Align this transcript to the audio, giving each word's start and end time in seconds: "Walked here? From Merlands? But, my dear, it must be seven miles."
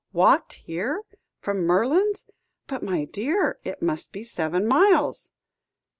"Walked 0.13 0.53
here? 0.53 1.03
From 1.41 1.59
Merlands? 1.61 2.25
But, 2.65 2.81
my 2.81 3.05
dear, 3.05 3.59
it 3.63 3.83
must 3.83 4.11
be 4.11 4.23
seven 4.23 4.65
miles." 4.67 5.29